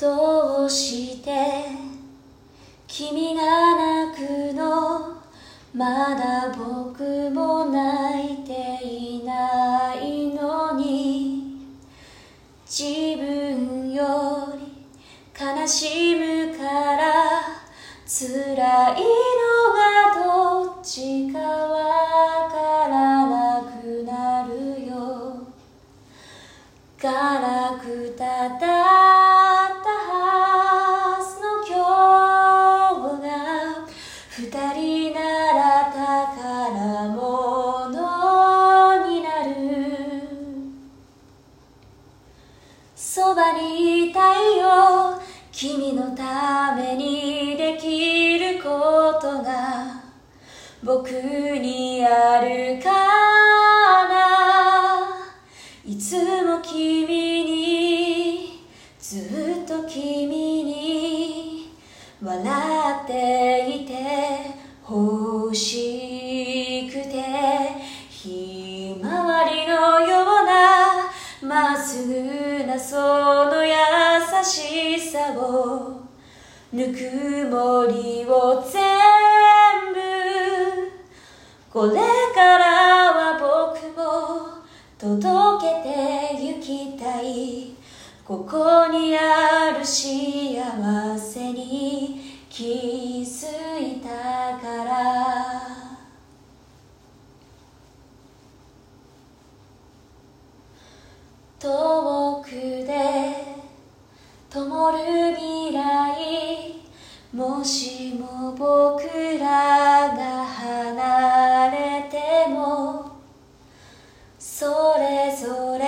[0.00, 1.30] どうして
[2.86, 3.42] 君が
[4.08, 5.18] 泣くの
[5.74, 11.66] まだ僕も泣いていないのに
[12.66, 14.72] 自分より
[15.38, 16.64] 悲しむか
[16.96, 17.40] ら
[18.06, 18.64] 辛いの
[19.74, 25.46] がどっちかわからなくなるよ。
[26.98, 27.10] ガ
[27.40, 28.29] ラクタ
[43.60, 45.20] りたいよ。
[45.52, 50.00] 君のためにできることが。
[50.82, 52.90] 僕にあるか
[54.08, 54.20] な。
[55.84, 58.64] いつも君に
[58.98, 59.39] ずっと
[72.10, 73.72] まっすぐなその優
[74.44, 76.00] しさを
[76.72, 78.82] ぬくもりを全
[79.94, 80.00] 部
[81.72, 82.00] これ
[82.34, 84.64] からは僕も
[84.98, 87.74] 届けてゆきたい。
[88.26, 93.46] ここにある幸せに気づ
[93.80, 94.08] いた
[94.58, 95.70] から。
[101.60, 101.99] 遠
[104.68, 106.74] 灯る未来
[107.32, 113.10] もしも僕らが離れても
[114.38, 115.86] それぞれ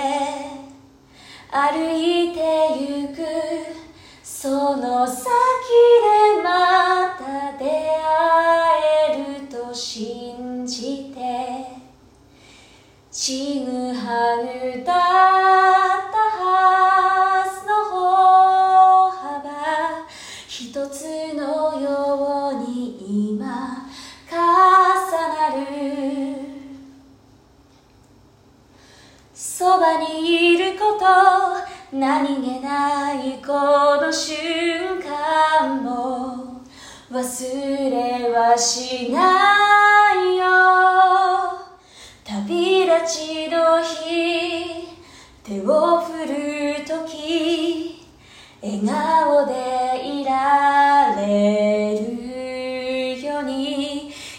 [1.51, 2.39] 歩いて
[2.79, 3.21] ゆく
[4.23, 7.69] その先でまた出会
[9.11, 11.67] えると信じて
[13.11, 15.12] ちぐはぐだ
[21.33, 23.87] のように今
[24.29, 26.53] 重なる
[29.33, 33.53] そばにいること何気ないこ
[34.01, 36.63] の瞬間も
[37.11, 40.43] 忘れはしないよ。
[42.23, 44.87] 旅立ちの日
[45.43, 48.07] 手を振るとき
[48.61, 49.92] 笑顔で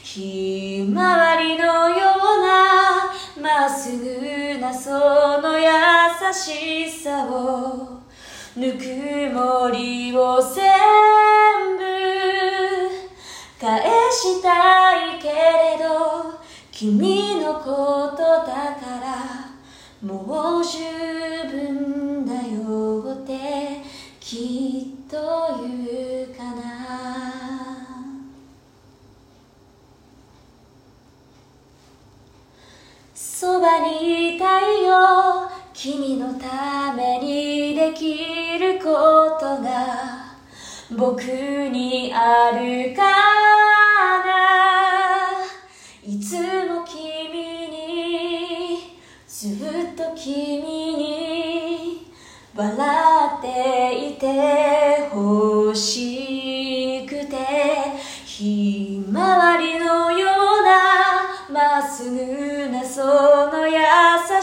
[0.03, 3.13] ひまわりのような
[3.43, 4.91] まっすぐなそ
[5.41, 5.65] の優
[6.33, 8.01] しさを
[8.57, 8.85] ぬく
[9.35, 10.65] もりを全
[11.77, 11.85] 部
[13.61, 13.83] 返
[14.13, 15.35] したいけれ
[15.83, 16.39] ど
[16.71, 19.55] 君のことだから
[20.03, 21.24] もう十
[33.65, 35.49] ばにいたいよ。
[35.73, 40.35] 君のためにできることが。
[40.91, 43.03] 僕にあるか
[44.23, 44.29] な
[46.03, 46.37] いつ
[46.69, 52.13] も君にずっと君に
[52.55, 52.69] 笑
[53.39, 56.04] っていて欲しい。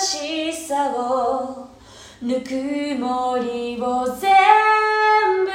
[0.01, 1.67] しさを
[2.23, 2.50] ぬく
[3.00, 4.31] もりを全
[5.45, 5.51] 部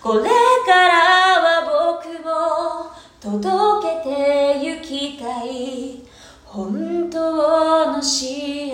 [0.00, 0.30] これ
[0.64, 0.94] から
[1.38, 2.90] は僕も
[3.20, 6.02] 届けてゆきたい
[6.44, 8.72] 本当の幸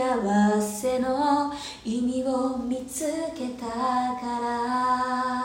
[0.63, 1.53] せの
[1.85, 3.05] 意味を見つ
[3.37, 5.38] けたから